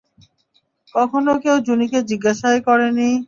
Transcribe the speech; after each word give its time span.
কখনও 0.95 1.33
কেউ 1.43 1.55
জুনি 1.67 1.87
কে 1.91 1.99
জিজ্ঞাসাই 2.09 2.57
করে 2.67 2.87
নি। 2.97 3.11